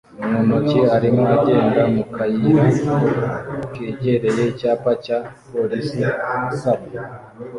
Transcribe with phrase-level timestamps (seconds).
[0.29, 2.65] mu ntoki arimo agenda mu kayira
[3.73, 5.17] kegereye icyapa cya
[5.49, 5.99] polisi
[6.51, 6.85] asaba